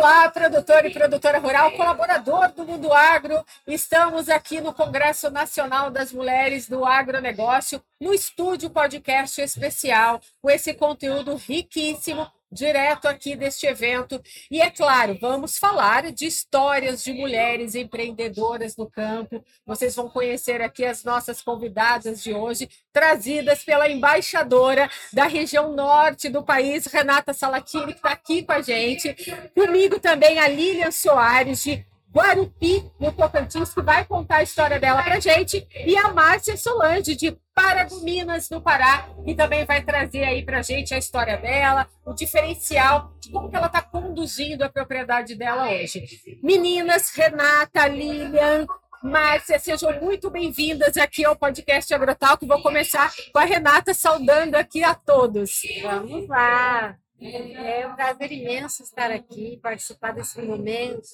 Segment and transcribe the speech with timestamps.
[0.00, 3.44] Olá, produtor e produtora rural, colaborador do Mundo Agro.
[3.66, 10.72] Estamos aqui no Congresso Nacional das Mulheres do Agronegócio, no estúdio podcast especial, com esse
[10.72, 14.20] conteúdo riquíssimo direto aqui deste evento.
[14.50, 19.44] E é claro, vamos falar de histórias de mulheres empreendedoras no campo.
[19.64, 26.28] Vocês vão conhecer aqui as nossas convidadas de hoje, trazidas pela embaixadora da região norte
[26.28, 29.14] do país, Renata Salatini, que está aqui com a gente.
[29.54, 35.02] Comigo também a Lilian Soares, de Guarupi, no Tocantins, que vai contar a história dela
[35.02, 40.44] para gente, e a Márcia Solange, de Paragominas, no Pará, que também vai trazer aí
[40.44, 45.36] para gente a história dela, o diferencial de como que ela está conduzindo a propriedade
[45.36, 46.04] dela hoje.
[46.42, 48.66] Meninas, Renata, Lilian,
[49.02, 52.44] Márcia, sejam muito bem-vindas aqui ao podcast Agrotalk.
[52.44, 55.62] Vou começar com a Renata saudando aqui a todos.
[55.82, 56.96] Vamos lá!
[57.22, 61.06] É um prazer imenso estar aqui, participar desse momento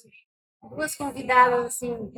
[0.61, 2.11] duas convidadas, assim,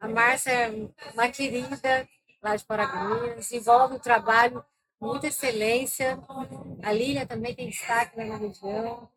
[0.00, 2.08] a Márcia é uma querida
[2.42, 4.64] lá de Paragominas, desenvolve um trabalho
[5.00, 6.18] muita excelência,
[6.82, 9.08] a Lília também tem destaque na região,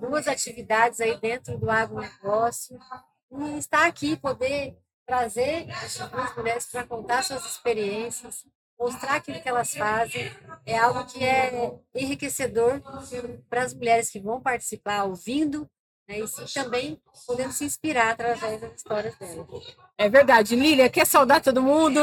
[0.00, 2.78] duas atividades aí dentro do agronegócio,
[3.30, 8.46] e estar aqui, poder trazer as mulheres para contar suas experiências,
[8.78, 10.30] mostrar aquilo que elas fazem,
[10.64, 12.80] é algo que é enriquecedor
[13.48, 15.68] para as mulheres que vão participar, ouvindo
[16.08, 16.20] né?
[16.20, 19.46] E sim, também podendo se inspirar através das histórias dela.
[19.98, 20.56] É verdade.
[20.56, 22.00] Lília, quer saudar todo mundo?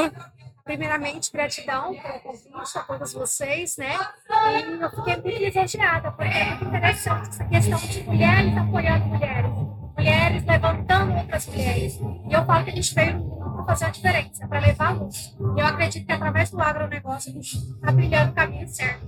[0.64, 4.00] Primeiramente, gratidão pelo convite a todos vocês, né?
[4.30, 9.52] E eu fiquei muito lisonjeada, porque é muito interessante essa questão de mulheres apoiando mulheres,
[9.98, 12.00] mulheres levantando outras mulheres.
[12.00, 15.36] E eu falo que a gente veio para fazer a diferença, para levar a luz.
[15.38, 19.06] E eu acredito que através do agronegócio a gente está brilhando o caminho certo.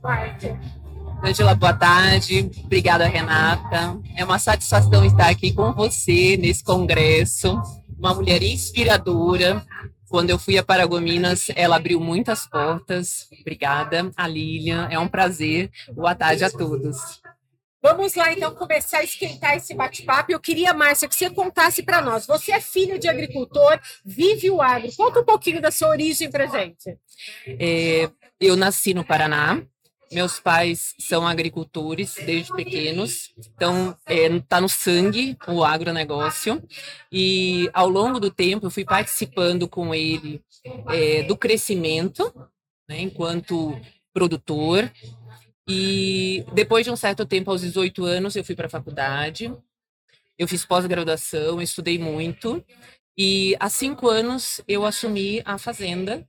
[0.00, 0.34] Vai.
[1.24, 2.50] Angela, boa tarde.
[2.64, 3.96] Obrigada, Renata.
[4.16, 7.62] É uma satisfação estar aqui com você nesse congresso.
[7.96, 9.64] Uma mulher inspiradora.
[10.08, 13.28] Quando eu fui a Paragominas, ela abriu muitas portas.
[13.40, 14.88] Obrigada, a Lilian.
[14.90, 15.70] É um prazer.
[15.94, 17.22] Boa tarde a todos.
[17.80, 20.30] Vamos lá, então, começar a esquentar esse bate-papo.
[20.30, 22.26] Eu queria, Márcia, que você contasse para nós.
[22.26, 24.88] Você é filho de agricultor, vive o agro.
[24.96, 26.96] Conta um pouquinho da sua origem para gente.
[27.46, 28.08] É,
[28.40, 29.62] eu nasci no Paraná,
[30.12, 36.62] meus pais são agricultores desde pequenos, então está é, no sangue o agronegócio.
[37.10, 40.42] E ao longo do tempo eu fui participando com ele
[40.88, 42.32] é, do crescimento,
[42.88, 43.78] né, enquanto
[44.12, 44.90] produtor.
[45.68, 49.52] E depois de um certo tempo, aos 18 anos, eu fui para a faculdade.
[50.36, 52.64] Eu fiz pós-graduação, estudei muito.
[53.16, 56.26] E há cinco anos eu assumi a fazenda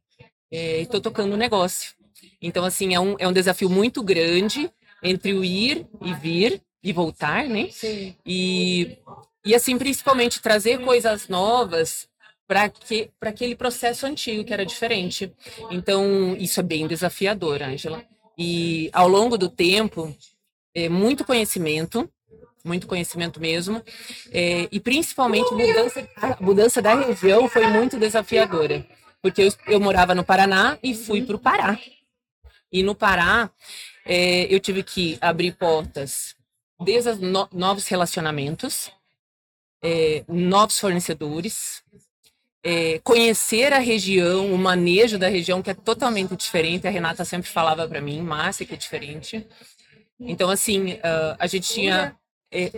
[0.53, 1.95] é, estou tocando o negócio.
[2.41, 4.69] Então, assim, é um, é um desafio muito grande
[5.01, 7.69] entre o ir e vir e voltar, né?
[7.71, 8.15] Sim.
[8.25, 8.97] E,
[9.45, 12.07] e assim, principalmente trazer coisas novas
[12.47, 15.31] para que, aquele processo antigo que era diferente.
[15.71, 18.03] Então, isso é bem desafiador, Angela.
[18.37, 20.15] E ao longo do tempo,
[20.75, 22.09] é, muito conhecimento,
[22.63, 23.81] muito conhecimento mesmo,
[24.31, 28.85] é, e principalmente mudança, a mudança da região foi muito desafiadora,
[29.21, 31.77] porque eu, eu morava no Paraná e fui para o Pará.
[32.73, 33.51] E no Pará,
[34.03, 36.35] é, eu tive que abrir portas
[36.83, 38.91] desde no, novos relacionamentos,
[39.83, 41.83] é, novos fornecedores,
[42.63, 46.87] é, conhecer a região, o manejo da região, que é totalmente diferente.
[46.87, 49.47] A Renata sempre falava para mim, Márcia, que é diferente.
[50.19, 52.15] Então, assim, uh, a gente tinha
[52.49, 52.71] é,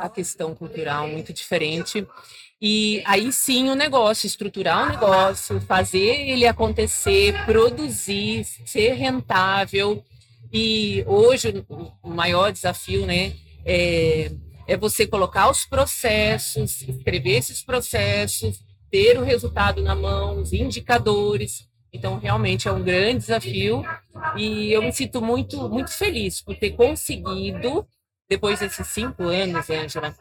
[0.00, 2.06] a questão cultural muito diferente.
[2.66, 10.02] E aí sim o negócio, estruturar o negócio, fazer ele acontecer, produzir, ser rentável.
[10.50, 11.62] E hoje
[12.02, 13.34] o maior desafio, né,
[13.66, 14.30] é,
[14.66, 21.68] é você colocar os processos, escrever esses processos, ter o resultado na mão, os indicadores.
[21.92, 23.84] Então, realmente é um grande desafio
[24.38, 27.86] e eu me sinto muito, muito feliz por ter conseguido,
[28.26, 30.16] depois desses cinco anos, Angela,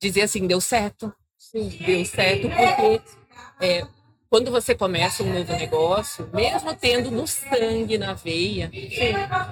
[0.00, 1.12] dizer assim, deu certo.
[1.80, 3.00] Deu certo, porque
[3.60, 3.86] é,
[4.30, 8.70] quando você começa um novo negócio, mesmo tendo no sangue, na veia,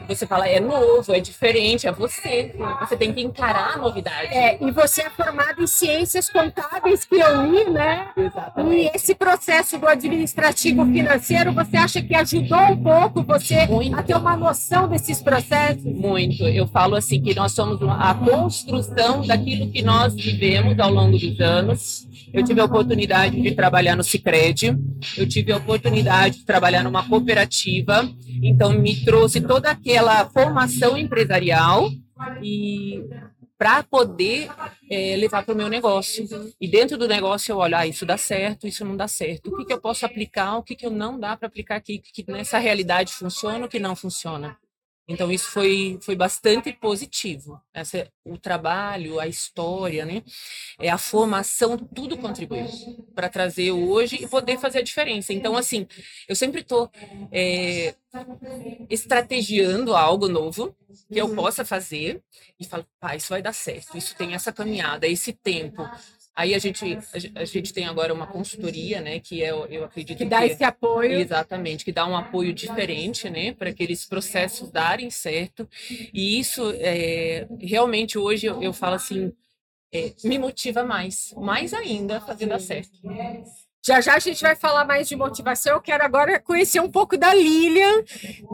[0.07, 2.55] você fala, é novo, é diferente, é você.
[2.81, 4.35] Você tem que encarar a novidade.
[4.35, 8.09] É, e você é formado em ciências contábeis, que eu li, né?
[8.15, 8.83] Exatamente.
[8.83, 13.99] E esse processo do administrativo financeiro, você acha que ajudou um pouco você Muito.
[13.99, 15.85] a ter uma noção desses processos?
[15.85, 16.47] Muito.
[16.47, 21.41] Eu falo assim, que nós somos a construção daquilo que nós vivemos ao longo dos
[21.41, 22.07] anos.
[22.33, 24.05] Eu tive a oportunidade de trabalhar no
[25.17, 28.09] Eu tive a oportunidade de trabalhar numa cooperativa,
[28.43, 31.91] então me trouxe toda aquela formação empresarial
[32.43, 33.05] e
[33.59, 34.51] para poder
[34.91, 36.27] é, levar para o meu negócio.
[36.61, 39.49] E dentro do negócio eu olho, ah, isso dá certo, isso não dá certo.
[39.49, 41.99] O que, que eu posso aplicar, o que, que eu não dá para aplicar aqui,
[41.99, 44.57] que nessa realidade funciona, o que não funciona.
[45.09, 47.61] Então isso foi, foi bastante positivo.
[47.73, 50.23] Essa, o trabalho, a história, né?
[50.79, 52.67] É a formação, tudo contribuiu
[53.15, 55.33] para trazer hoje e poder fazer a diferença.
[55.33, 55.87] Então assim,
[56.29, 56.91] eu sempre estou
[57.31, 57.95] é,
[58.89, 60.75] estrategiando algo novo
[61.11, 62.23] que eu possa fazer
[62.59, 63.97] e falo, pá, isso vai dar certo.
[63.97, 65.91] Isso tem essa caminhada, esse tempo.
[66.37, 66.99] Aí a gente,
[67.35, 71.13] a gente tem agora uma consultoria, né, que é, eu acredito que dá esse apoio.
[71.13, 75.67] Exatamente, que dá um apoio diferente, né, para aqueles processos darem certo.
[76.13, 79.33] E isso, é, realmente, hoje eu, eu falo assim,
[79.91, 82.99] é, me motiva mais, mais ainda a fazer dar certo.
[83.87, 85.75] Já já a gente vai falar mais de motivação.
[85.75, 88.03] Eu quero agora conhecer um pouco da Lilian,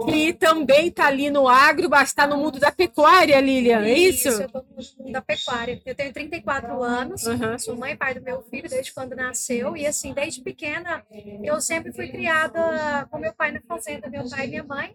[0.05, 4.29] que também está ali no agro, mas está no mundo da pecuária, Lilian, é isso?
[4.29, 5.81] Isso, eu estou no mundo da pecuária.
[5.87, 7.59] Eu tenho 34 anos, uhum.
[7.59, 11.03] sou mãe e pai do meu filho desde quando nasceu, e assim, desde pequena,
[11.43, 14.95] eu sempre fui criada com meu pai na fazenda, meu pai e minha mãe.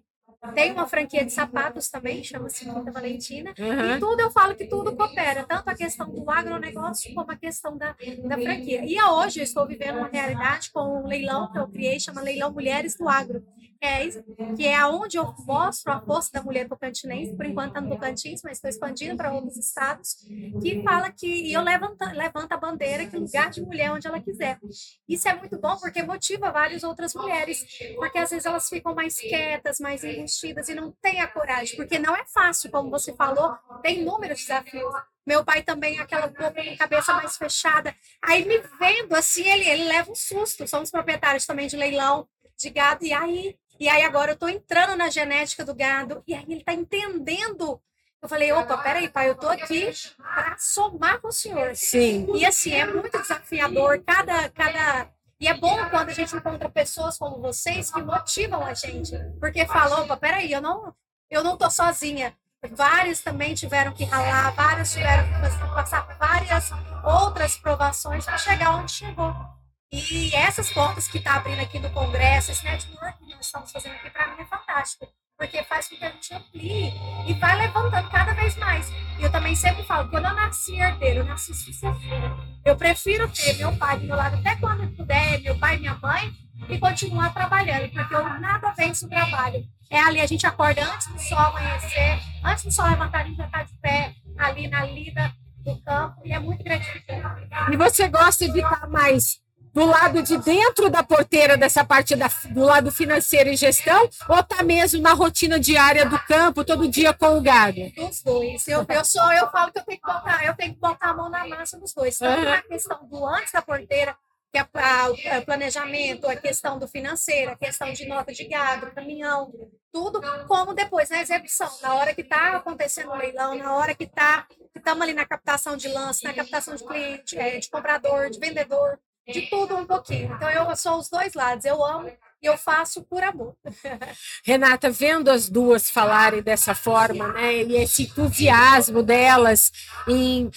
[0.53, 3.53] Tem uma franquia de sapatos também, chama-se Quinta Valentina.
[3.57, 3.95] Uhum.
[3.95, 7.75] E tudo eu falo que tudo coopera, tanto a questão do agronegócio como a questão
[7.75, 7.95] da,
[8.27, 8.85] da franquia.
[8.85, 12.51] E hoje eu estou vivendo uma realidade com um leilão que eu criei, chama Leilão
[12.51, 13.43] Mulheres do Agro
[13.81, 14.07] é,
[14.55, 18.41] que é aonde eu mostro a força da mulher tocantinense, por enquanto está no Tocantins,
[18.43, 20.15] mas estou expandindo para outros estados,
[20.61, 24.59] que fala que eu levanto, levanto a bandeira que lugar de mulher onde ela quiser.
[25.07, 27.65] Isso é muito bom porque motiva várias outras mulheres,
[27.95, 31.99] porque às vezes elas ficam mais quietas, mais enrustidas e não têm a coragem, porque
[31.99, 34.93] não é fácil, como você falou, tem inúmeros desafios.
[35.25, 37.93] Meu pai também, aquela boca com cabeça mais fechada.
[38.23, 40.65] Aí me vendo assim, ele, ele leva um susto.
[40.65, 42.25] Somos proprietários também de leilão
[42.57, 43.03] de gado.
[43.03, 46.59] E aí e aí agora eu estou entrando na genética do gado, e aí ele
[46.59, 47.81] está entendendo.
[48.21, 51.75] Eu falei, opa, peraí, pai, eu estou aqui para somar com o senhor.
[51.75, 52.27] Sim.
[52.35, 55.09] E assim, é muito desafiador, cada, cada.
[55.39, 59.15] E é bom quando a gente encontra pessoas como vocês que motivam a gente.
[59.39, 60.93] Porque falam, opa, peraí, eu não,
[61.29, 62.35] eu não tô sozinha.
[62.71, 66.71] Vários também tiveram que ralar, vários tiveram que passar várias
[67.03, 69.56] outras provações para chegar onde chegou.
[69.91, 73.93] E essas portas que está abrindo aqui no Congresso, esse network que nós estamos fazendo
[73.93, 75.07] aqui, para mim é fantástico,
[75.37, 76.93] porque faz com que a gente amplie
[77.25, 78.91] e vai levantando cada vez mais.
[79.17, 82.37] E eu também sempre falo, quando eu nasci herdeiro, eu nasci sucessora.
[82.65, 85.79] Eu prefiro ter meu pai do meu lado até quando eu puder, meu pai e
[85.79, 86.33] minha mãe,
[86.67, 89.65] e continuar trabalhando, porque eu nada vence o trabalho.
[89.89, 93.37] É ali, a gente acorda antes do sol amanhecer, antes do sol levantar, a gente
[93.37, 97.47] já está de pé ali na lida do campo, e é muito gratificante.
[97.71, 99.46] E você gosta de estar mais
[99.77, 104.41] do lado de dentro da porteira dessa parte da, do lado financeiro e gestão, ou
[104.41, 107.81] tá mesmo na rotina diária do campo, todo dia com o gado?
[107.95, 108.67] Os dois.
[108.67, 111.13] Eu, eu sou, eu falo que eu tenho que botar, eu tenho que botar a
[111.13, 112.17] mão na massa dos dois.
[112.17, 112.45] Tanto uhum.
[112.45, 114.17] na questão do antes da porteira,
[114.51, 119.53] que é o planejamento, a questão do financeiro, a questão de nota de gado, caminhão,
[119.93, 124.05] tudo, como depois na execução, na hora que está acontecendo o leilão, na hora que
[124.05, 128.39] está estamos ali na captação de lance, na captação de cliente, é, de comprador, de
[128.39, 130.33] vendedor, de tudo um pouquinho.
[130.33, 132.09] Então eu sou os dois lados, eu amo
[132.41, 133.55] e eu faço por amor.
[134.43, 139.71] Renata, vendo as duas falarem dessa forma, né, e esse entusiasmo delas
[140.07, 140.49] em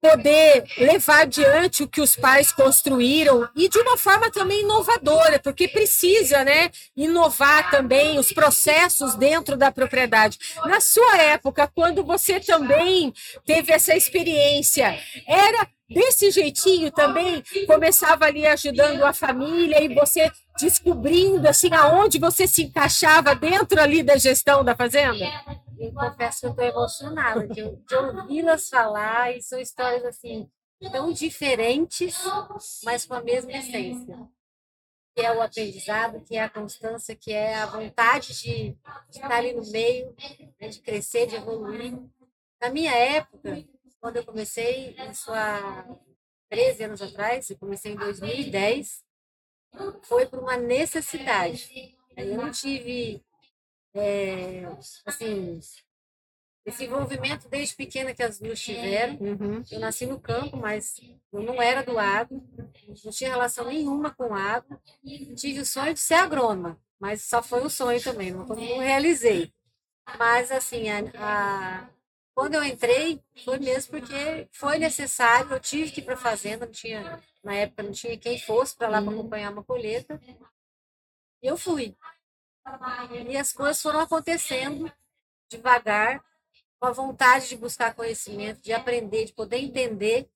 [0.00, 5.68] poder levar adiante o que os pais construíram e de uma forma também inovadora, porque
[5.68, 10.38] precisa, né, inovar também os processos dentro da propriedade.
[10.64, 13.12] Na sua época, quando você também
[13.44, 21.48] teve essa experiência, era desse jeitinho também começava ali ajudando a família e você descobrindo
[21.48, 25.24] assim aonde você se encaixava dentro ali da gestão da fazenda?
[25.78, 30.50] Eu confesso que eu estou emocionada de, de ouvi-las falar e são histórias assim
[30.92, 32.16] tão diferentes,
[32.84, 34.28] mas com a mesma essência.
[35.14, 38.76] Que é o aprendizado, que é a constância, que é a vontade de, de
[39.10, 40.14] estar ali no meio,
[40.60, 41.98] né, de crescer, de evoluir.
[42.60, 43.64] Na minha época,
[43.98, 45.86] quando eu comecei, isso há
[46.50, 49.02] 13 anos atrás, eu comecei em 2010,
[50.02, 51.96] foi por uma necessidade.
[52.16, 53.24] Eu não tive,
[53.96, 54.64] é,
[55.04, 55.60] assim,
[56.64, 59.16] esse envolvimento desde pequena que as duas tiveram.
[59.20, 59.62] Uhum.
[59.70, 61.00] Eu nasci no campo, mas
[61.32, 62.42] eu não era do agro,
[63.04, 64.80] não tinha relação nenhuma com agro.
[65.36, 69.52] Tive o sonho de ser agrônoma, mas só foi um sonho também, não, não realizei.
[70.18, 71.88] Mas, assim, a, a
[72.36, 76.66] quando eu entrei, foi mesmo porque foi necessário, eu tive que ir para a fazenda,
[76.66, 80.20] não tinha, na época não tinha quem fosse para lá para acompanhar uma colheita.
[81.42, 81.96] E eu fui.
[83.28, 84.90] E as coisas foram acontecendo
[85.50, 86.22] devagar,
[86.82, 90.28] uma vontade de buscar conhecimento, de aprender, de poder entender,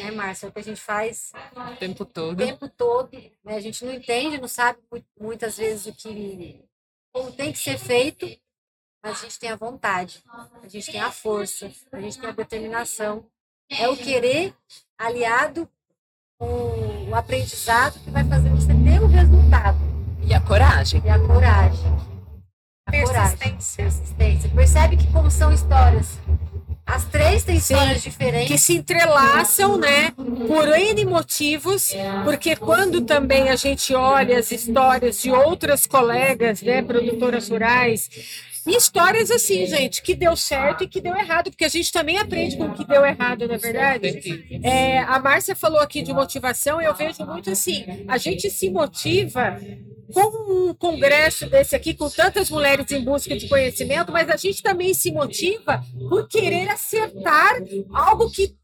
[0.00, 0.46] né, Márcia?
[0.46, 2.36] É o que a gente faz O tempo o todo.
[2.38, 3.10] tempo todo.
[3.44, 3.56] Né?
[3.56, 6.64] A gente não entende, não sabe mu- muitas vezes o que
[7.12, 8.26] como tem que ser feito,
[9.02, 10.22] mas a gente tem a vontade,
[10.62, 13.26] a gente tem a força, a gente tem a determinação.
[13.68, 14.54] É o querer
[14.96, 15.68] aliado
[16.38, 19.78] com o aprendizado que vai fazer você ter o resultado.
[20.24, 21.02] E a coragem.
[21.04, 21.96] E a coragem.
[22.86, 23.36] A coragem.
[23.36, 23.84] Persistência.
[23.84, 24.50] Persistência.
[24.50, 26.18] Percebe que como são histórias.
[26.84, 28.48] As três têm Sim, histórias diferentes.
[28.48, 30.10] que se entrelaçam, né,
[30.46, 36.82] por N motivos, porque quando também a gente olha as histórias de outras colegas, né,
[36.82, 38.10] produtoras rurais,
[38.66, 42.18] e histórias assim, gente, que deu certo e que deu errado, porque a gente também
[42.18, 44.60] aprende com o que deu errado, na verdade.
[44.62, 49.56] É, a Márcia falou aqui de motivação, eu vejo muito assim, a gente se motiva
[50.12, 54.62] com um congresso desse aqui, com tantas mulheres em busca de conhecimento, mas a gente
[54.62, 57.56] também se motiva por querer acertar
[57.92, 58.54] algo que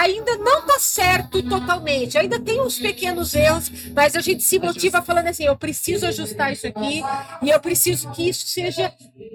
[0.00, 5.02] ainda não está certo totalmente, ainda tem uns pequenos erros, mas a gente se motiva
[5.02, 7.02] falando assim, eu preciso ajustar isso aqui
[7.42, 8.92] e eu preciso que isso seja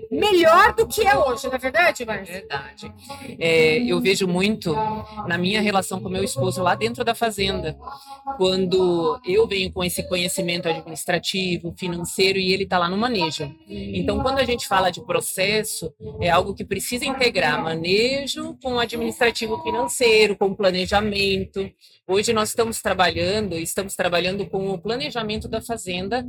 [0.10, 2.34] melhor do que é hoje, não é verdade, Márcia?
[2.34, 2.94] Verdade.
[3.40, 4.74] É, eu vejo muito
[5.28, 7.78] na minha relação com meu esposo lá dentro da fazenda,
[8.38, 13.54] quando eu venho com esse conhecimento administrativo, financeiro e ele está lá no manejo.
[13.68, 19.62] Então, quando a gente fala de processo, é algo que precisa integrar manejo com administrativo
[19.62, 21.70] financeiro, com planejamento.
[22.08, 26.26] Hoje nós estamos trabalhando, estamos trabalhando com o planejamento da fazenda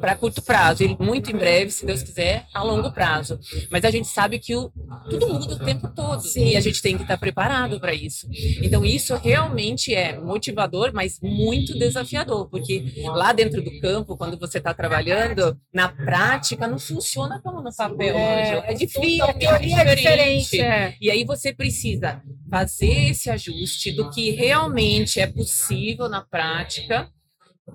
[0.00, 3.38] para curto prazo, e muito em breve, se Deus quiser, a longo prazo.
[3.70, 4.70] Mas a gente sabe que o,
[5.08, 8.28] tudo muda o tempo todo e a gente tem que estar preparado para isso.
[8.62, 14.58] Então, isso realmente é motivador, mas muito desafiador, porque lá dentro do campo, quando você
[14.58, 18.16] está trabalhando, na prática, não funciona como no papel.
[18.16, 20.60] É, é difícil, a teoria é diferente.
[20.60, 20.96] é.
[21.00, 27.08] e aí você precisa fazer esse ajuste do que realmente é possível na prática,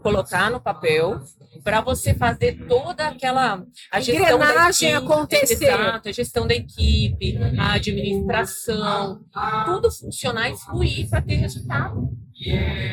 [0.02, 1.22] colocar no papel,
[1.64, 5.64] para você fazer toda aquela a gestão da Engrenagem equipe, acontecer.
[5.64, 9.22] exato, a gestão da equipe, a administração,
[9.66, 12.10] tudo funcionar e fluir para ter resultado.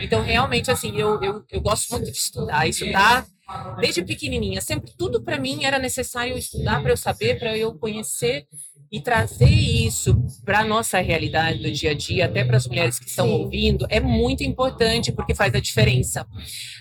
[0.03, 3.27] Então, realmente, assim, eu, eu, eu gosto muito de estudar, estudar
[3.81, 4.61] desde pequenininha.
[4.61, 8.47] Sempre tudo para mim era necessário estudar para eu saber, para eu conhecer
[8.93, 12.99] e trazer isso para a nossa realidade do dia a dia, até para as mulheres
[12.99, 16.27] que estão ouvindo, é muito importante porque faz a diferença.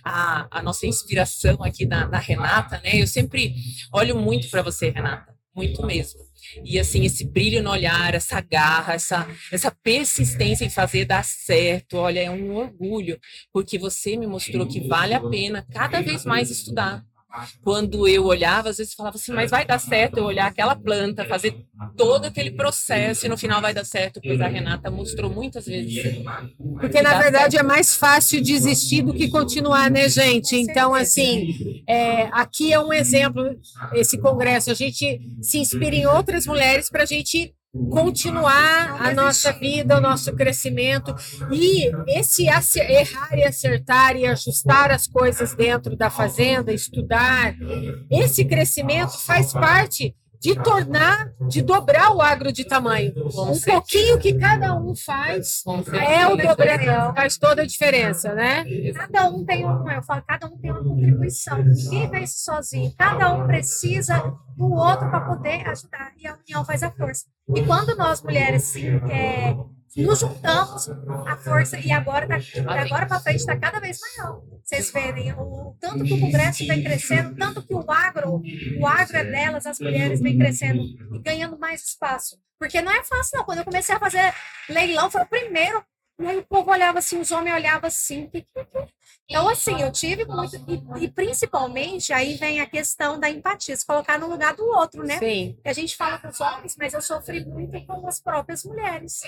[0.04, 3.02] A, a nossa inspiração aqui na, na Renata, né?
[3.02, 3.56] Eu sempre
[3.94, 6.20] olho muito para você, Renata, muito mesmo.
[6.66, 11.96] E assim, esse brilho no olhar, essa garra, essa, essa persistência em fazer dar certo,
[11.96, 13.18] olha, é um orgulho,
[13.54, 17.06] porque você me mostrou que vale a pena cada vez mais estudar.
[17.64, 21.26] Quando eu olhava, às vezes falava assim, mas vai dar certo eu olhar aquela planta,
[21.26, 21.56] fazer
[21.98, 26.24] todo aquele processo e no final vai dar certo, pois a Renata mostrou muitas vezes.
[26.80, 30.56] Porque, na verdade, é mais fácil desistir do que continuar, né, gente?
[30.56, 33.44] Então, assim, é, aqui é um exemplo,
[33.94, 34.72] esse congresso.
[34.72, 37.54] A gente se inspira em outras mulheres para a gente
[37.90, 41.16] continuar a nossa vida, o nosso crescimento.
[41.52, 47.56] E esse errar e acertar e ajustar as coisas dentro da fazenda, estudar,
[48.10, 53.14] esse crescimento faz parte de tornar, de dobrar o agro de tamanho.
[53.16, 58.66] Um pouquinho que cada um faz é o dobrar, faz toda a diferença, né?
[58.96, 61.60] Cada um tem uma, eu falo, cada um tem uma contribuição.
[61.64, 62.92] Ninguém isso sozinho.
[62.98, 64.18] Cada um precisa
[64.58, 66.12] do outro para poder ajudar.
[66.18, 67.26] E a união faz a força.
[67.56, 69.56] E quando nós mulheres sim, é,
[69.98, 70.90] nos juntamos,
[71.28, 74.42] a força e agora tá, agora para frente está cada vez maior.
[74.64, 78.42] Vocês verem o tanto que o Congresso vem crescendo, tanto que o agro,
[78.80, 82.38] o agro é delas, as mulheres vem crescendo e ganhando mais espaço.
[82.58, 83.44] Porque não é fácil, não.
[83.44, 84.34] Quando eu comecei a fazer
[84.70, 85.84] leilão, foi o primeiro.
[86.22, 88.28] E aí o povo olhava assim, os homens olhavam assim.
[88.28, 88.88] "Que que que
[89.32, 90.58] então, assim, eu tive muito.
[90.68, 95.04] E, e principalmente aí vem a questão da empatia, se colocar no lugar do outro,
[95.04, 95.18] né?
[95.20, 95.58] Sim.
[95.64, 99.22] A gente fala com os homens, mas eu sofri muito com as próprias mulheres.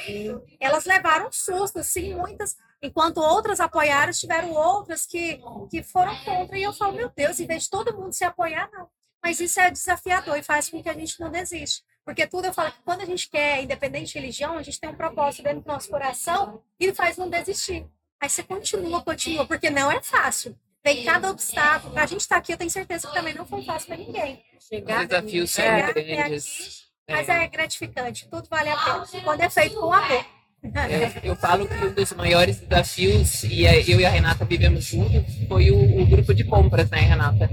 [0.59, 5.39] Elas levaram susto, assim, muitas, enquanto outras apoiaram, tiveram outras que,
[5.71, 6.57] que foram contra.
[6.57, 8.89] E eu falo, meu Deus, em vez de todo mundo se apoiar, não.
[9.23, 11.81] Mas isso é desafiador e faz com que a gente não desiste.
[12.05, 14.89] Porque tudo eu falo que quando a gente quer, independente de religião, a gente tem
[14.89, 17.85] um propósito dentro do nosso coração e faz não desistir.
[18.19, 20.57] Aí você continua, continua, porque não é fácil.
[20.81, 21.93] Tem cada obstáculo.
[21.93, 24.43] Pra gente estar aqui, eu tenho certeza que também não foi fácil para ninguém.
[24.57, 26.89] Os desafios são Chegar até grandes.
[27.07, 29.23] aqui, mas é gratificante, tudo vale a pena.
[29.23, 30.25] Quando é feito com amor.
[30.63, 35.21] Eu, eu, falo que um dos maiores desafios, e eu e a Renata vivemos juntos,
[35.47, 37.49] foi o, o grupo de compras, né, Renata?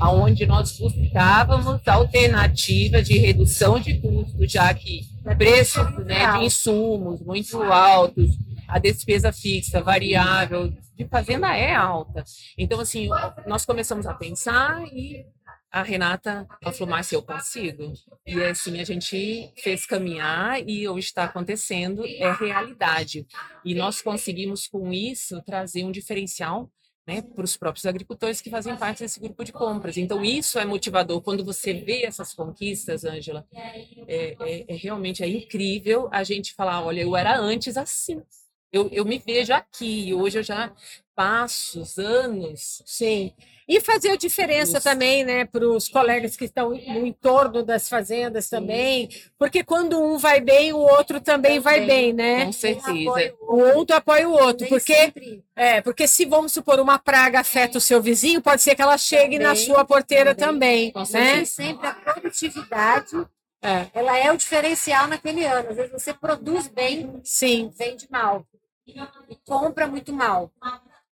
[0.00, 5.00] Onde nós buscávamos alternativas de redução de custos, já que
[5.36, 8.30] preços né, de insumos muito altos,
[8.68, 12.22] a despesa fixa, variável, de fazenda é alta.
[12.56, 13.08] Então, assim,
[13.46, 15.26] nós começamos a pensar e
[15.72, 17.94] a Renata falou, Márcia, eu consigo.
[18.26, 23.26] E assim a gente fez caminhar e hoje está acontecendo, é realidade.
[23.64, 26.70] E nós conseguimos com isso trazer um diferencial
[27.06, 29.96] né, para os próprios agricultores que fazem parte desse grupo de compras.
[29.96, 31.20] Então, isso é motivador.
[31.22, 36.84] Quando você vê essas conquistas, Ângela, é, é, é, realmente é incrível a gente falar,
[36.84, 38.22] olha, eu era antes assim.
[38.70, 40.72] Eu, eu me vejo aqui, hoje eu já
[41.14, 42.82] passo anos.
[42.86, 43.32] Sim.
[43.68, 44.88] E fazer a diferença Isso.
[44.88, 48.56] também, né, para os colegas que estão no entorno das fazendas Sim.
[48.56, 51.60] também, porque quando um vai bem, o outro também, também.
[51.60, 52.46] vai bem, né?
[52.46, 53.34] Com certeza.
[53.40, 55.12] O outro apoia o outro, porque
[55.54, 58.98] é, porque se vamos supor uma praga afeta o seu vizinho, pode ser que ela
[58.98, 61.44] chegue também, na sua porteira também, também né?
[61.44, 63.16] Sempre a produtividade
[63.62, 63.86] é.
[63.94, 65.70] Ela é o diferencial naquele ano.
[65.70, 68.44] Às vezes você produz bem, sim, vende mal.
[68.84, 70.50] E compra muito mal.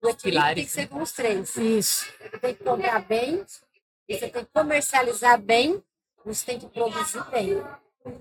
[0.05, 1.55] O equilíbrio tem que ser com os três.
[1.55, 2.05] Isso.
[2.19, 3.45] Você tem que comprar bem,
[4.09, 5.83] você tem que comercializar bem,
[6.23, 7.63] você tem que produzir bem.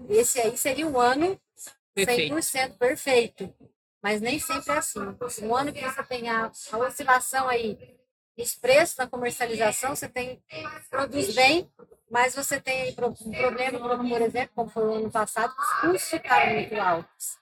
[0.09, 1.41] Esse aí seria um ano
[1.97, 3.55] 100% perfeito.
[4.03, 5.00] Mas nem sempre é assim.
[5.43, 7.79] Um ano que você tem a, a oscilação aí,
[8.37, 10.43] expresso na comercialização, você tem
[10.91, 11.71] produz bem,
[12.11, 16.53] mas você tem um problema, por exemplo, como foi o ano passado, os custos ficaram
[16.53, 17.38] muito altos.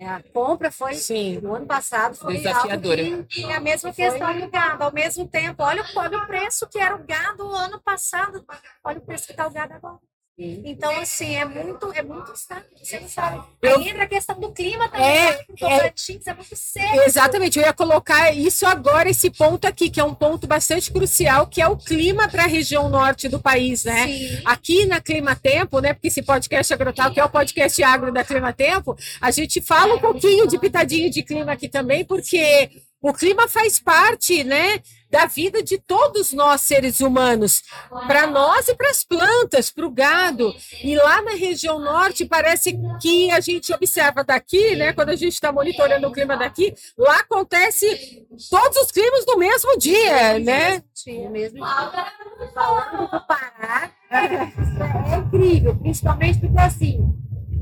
[0.00, 1.40] É, a compra foi Sim.
[1.42, 3.22] no ano passado foi desafiadora.
[3.24, 6.78] Que, e a mesma questão do gado, ao mesmo tempo, olha, olha o preço que
[6.78, 8.42] era o gado o ano passado,
[8.82, 9.98] olha o preço que está o gado agora.
[10.42, 13.42] Então, assim, é muito, é muito estável, você não sabe.
[13.60, 13.76] Eu...
[13.76, 15.44] Aí entra a questão do clima também, é, né?
[15.62, 15.92] é,
[16.30, 17.02] é muito seco.
[17.02, 21.46] Exatamente, eu ia colocar isso agora, esse ponto aqui, que é um ponto bastante crucial,
[21.46, 24.06] que é o clima para a região norte do país, né?
[24.06, 24.42] Sim.
[24.44, 25.92] Aqui na Clima Tempo, né?
[25.92, 29.94] Porque esse podcast agrotal, que é o podcast agro da Clima Tempo, a gente fala
[29.94, 32.70] um pouquinho de pitadinho de clima aqui também, porque
[33.02, 34.80] o clima faz parte, né?
[35.10, 37.62] da vida de todos nós seres humanos,
[38.06, 40.54] para nós e para as plantas, para o gado.
[40.82, 44.92] E lá na região norte parece que a gente observa daqui, né?
[44.92, 49.76] Quando a gente está monitorando o clima daqui, lá acontece todos os climas no mesmo
[49.76, 50.82] dia, né?
[51.06, 52.12] No mesmo dia.
[52.54, 57.00] Falando do Pará, é incrível, principalmente porque assim.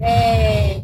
[0.01, 0.81] É,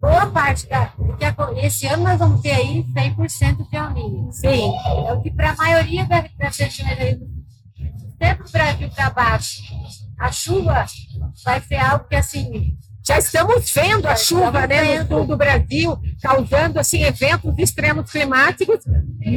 [0.00, 0.86] boa parte da.
[0.86, 4.32] Porque esse ano nós vamos ter aí 100% de alninho.
[4.32, 4.72] Sim.
[5.06, 7.18] É o que para a maioria das regiões aí,
[8.20, 9.62] sempre do Brasil para baixo,
[10.18, 10.84] a chuva
[11.44, 12.76] vai ser algo que assim.
[13.06, 18.80] Já estamos vendo a chuva né, no sul do Brasil, causando assim, eventos extremos climáticos,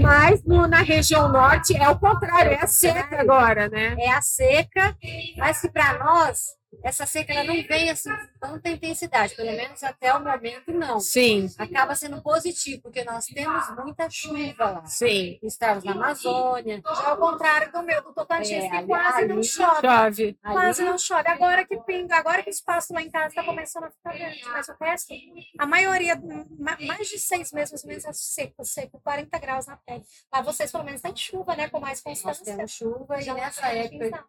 [0.02, 3.96] mas no, na região norte é o contrário, é a seca agora, né?
[3.98, 4.94] É a seca,
[5.38, 10.14] mas que para nós essa seca ela não vem assim tanta intensidade, pelo menos até
[10.14, 11.00] o momento não.
[11.00, 11.50] Sim.
[11.58, 14.86] Acaba sendo positivo, porque nós temos muita chuva lá.
[14.86, 15.40] Sim.
[15.44, 16.82] Estamos na Amazônia.
[16.86, 19.82] Já ao contrário do meu, do Tocantins, é, que quase ali, não chove.
[19.82, 20.40] Chove.
[20.42, 21.28] Quase não chove.
[21.28, 24.44] Agora que pinga, agora que o espaço lá em casa está começando a ficar grande,
[24.46, 25.14] mas o resto,
[25.58, 26.22] a maioria,
[26.60, 30.04] mais de seis meses mais ou menos é seco, seco, 40 graus na pele.
[30.32, 32.44] Mas vocês pelo menos têm chuva, né, com mais constância.
[32.46, 34.26] Nós temos chuva e nessa época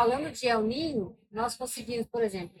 [0.00, 2.58] falando de El Ninho, nós conseguimos, por exemplo,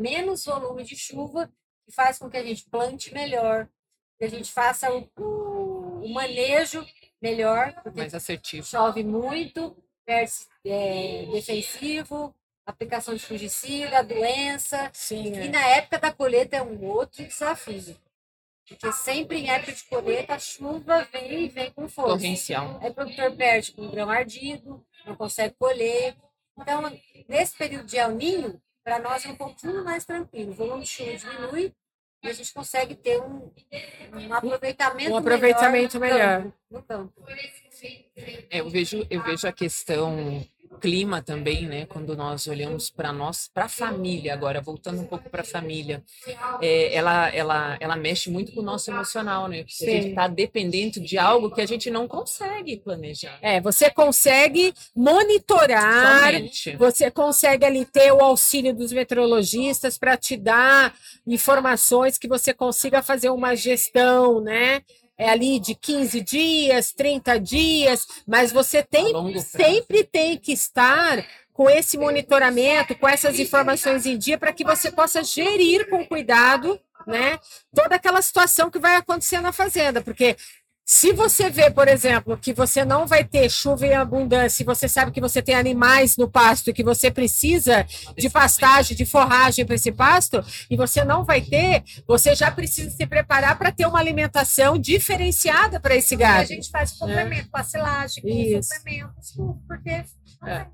[0.00, 1.48] menos volume de chuva,
[1.86, 3.68] que faz com que a gente plante melhor,
[4.18, 5.08] que a gente faça o,
[6.02, 6.84] o, manejo
[7.22, 7.72] melhor.
[7.94, 8.66] Mais assertivo.
[8.66, 12.34] Chove muito, é, defensivo,
[12.66, 14.90] aplicação de fungicida, doença.
[14.92, 15.46] Sim, é.
[15.46, 17.96] E na época da colheita é um outro desafio.
[18.66, 22.14] Porque sempre em época de colheita a chuva vem e vem com força.
[22.14, 22.80] Torrencial.
[22.82, 26.16] Aí o produtor perde com o grão ardido, não consegue colher,
[26.58, 26.82] então,
[27.28, 30.52] nesse período de El Ninho, para nós é um pouquinho mais tranquilo.
[30.52, 31.74] O volume de chuva diminui
[32.22, 33.50] e a gente consegue ter um,
[34.12, 36.52] um aproveitamento, um aproveitamento melhor, melhor.
[36.70, 37.12] No campo.
[37.20, 37.40] No campo.
[38.50, 41.86] É, eu vejo eu vejo a questão clima também, né?
[41.86, 46.02] Quando nós olhamos para nós, para a família agora, voltando um pouco para a família,
[46.60, 49.58] é, ela, ela, ela mexe muito com o nosso emocional, né?
[49.58, 49.86] Porque Sim.
[49.86, 53.38] a gente está dependente de algo que a gente não consegue planejar.
[53.40, 56.76] É, você consegue monitorar, Somente.
[56.76, 60.94] você consegue ali ter o auxílio dos meteorologistas para te dar
[61.26, 64.82] informações que você consiga fazer uma gestão, né?
[65.16, 71.70] É ali de 15 dias, 30 dias, mas você tem sempre tem que estar com
[71.70, 77.38] esse monitoramento, com essas informações em dia, para que você possa gerir com cuidado né,
[77.74, 80.36] toda aquela situação que vai acontecer na fazenda, porque
[80.86, 84.86] se você vê, por exemplo, que você não vai ter chuva em abundância, e você
[84.86, 89.64] sabe que você tem animais no pasto e que você precisa de pastagem, de forragem
[89.64, 93.86] para esse pasto, e você não vai ter, você já precisa se preparar para ter
[93.86, 96.42] uma alimentação diferenciada para esse gado.
[96.42, 97.50] E a gente faz complemento é.
[97.50, 99.34] com a silagem, com suplementos,
[99.66, 100.04] porque.
[100.46, 100.66] É.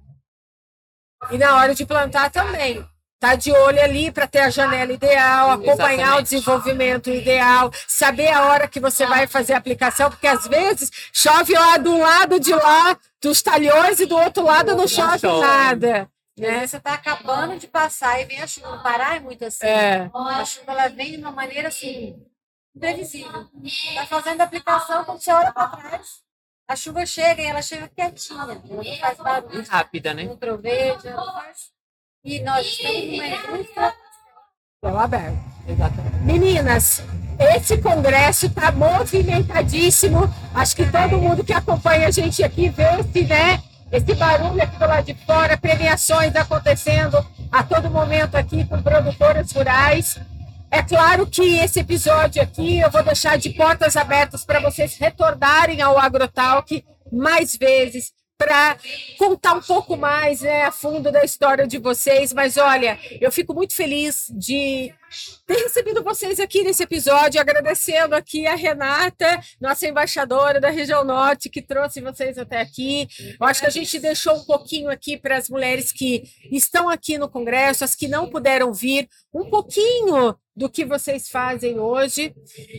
[1.30, 2.84] E na hora de plantar também
[3.20, 6.20] tá de olho ali para ter a janela ideal, acompanhar Exatamente.
[6.20, 10.90] o desenvolvimento ideal, saber a hora que você vai fazer a aplicação, porque às vezes
[11.12, 16.10] chove lá do lado de lá dos talhões e do outro lado não chove nada.
[16.38, 16.66] Né?
[16.66, 18.78] Você está acabando de passar e vem a chuva.
[18.78, 19.66] Parar é muito assim.
[19.66, 20.10] É.
[20.14, 22.16] A chuva ela vem de uma maneira assim,
[22.74, 23.46] imprevisível.
[23.62, 26.22] Está fazendo a aplicação, quando você olha para trás,
[26.66, 28.40] a chuva chega e ela chega quietinha.
[28.40, 29.60] Ela não faz barulho.
[29.60, 30.24] E rápida, né?
[30.24, 31.70] Não troveja, não faz
[32.24, 33.04] e nós estamos
[33.76, 33.92] numa
[34.84, 35.38] céu aberto.
[35.66, 36.16] Exatamente.
[36.22, 37.02] Meninas,
[37.38, 40.32] esse congresso está movimentadíssimo.
[40.54, 44.78] Acho que todo mundo que acompanha a gente aqui vê esse, né, esse barulho aqui
[44.78, 50.18] do lado de fora, premiações acontecendo a todo momento aqui com produtoras rurais.
[50.70, 55.82] É claro que esse episódio aqui eu vou deixar de portas abertas para vocês retornarem
[55.82, 58.78] ao AgroTalk mais vezes, para
[59.18, 62.32] contar um pouco mais né, a fundo da história de vocês.
[62.32, 64.94] Mas olha, eu fico muito feliz de
[65.46, 71.50] ter recebido vocês aqui nesse episódio, agradecendo aqui a Renata, nossa embaixadora da região norte,
[71.50, 73.06] que trouxe vocês até aqui.
[73.38, 77.18] Eu acho que a gente deixou um pouquinho aqui para as mulheres que estão aqui
[77.18, 82.34] no Congresso, as que não puderam vir, um pouquinho do que vocês fazem hoje.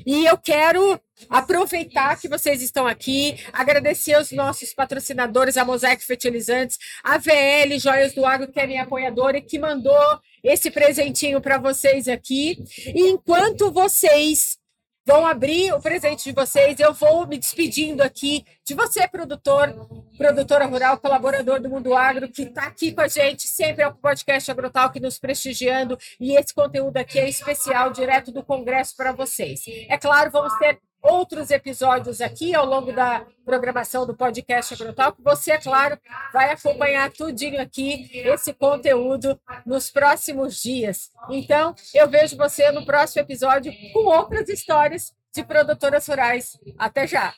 [0.05, 6.77] E eu quero aproveitar que vocês estão aqui, agradecer aos nossos patrocinadores, a Mosaic Fertilizantes,
[7.03, 11.57] a VL Joias do Agro, que é minha apoiadora e que mandou esse presentinho para
[11.57, 12.63] vocês aqui.
[12.93, 14.60] E enquanto vocês
[15.05, 16.79] vão abrir o presente de vocês.
[16.79, 19.73] Eu vou me despedindo aqui de você, produtor,
[20.17, 23.93] produtora rural, colaborador do Mundo Agro, que está aqui com a gente, sempre é o
[23.93, 25.97] podcast Agrotalk nos prestigiando.
[26.19, 29.63] E esse conteúdo aqui é especial, direto do Congresso para vocês.
[29.87, 35.21] É claro, vamos ter outros episódios aqui ao longo da programação do podcast Agrotalk.
[35.23, 35.97] Você, é claro,
[36.31, 41.09] vai acompanhar tudinho aqui esse conteúdo nos próximos dias.
[41.29, 46.57] Então, eu vejo você no próximo episódio com outras histórias de produtoras rurais.
[46.77, 47.33] Até já!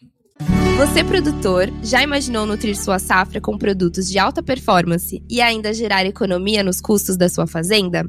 [0.78, 6.06] Você, produtor, já imaginou nutrir sua safra com produtos de alta performance e ainda gerar
[6.06, 8.04] economia nos custos da sua fazenda?